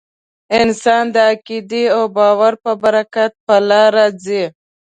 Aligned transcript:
انسان 0.59 1.03
د 1.15 1.15
عقیدې 1.31 1.83
او 1.95 2.03
باور 2.15 2.53
په 2.63 2.71
برکت 2.83 3.31
په 3.45 3.55
لاره 3.69 4.05
ځي. 4.23 4.43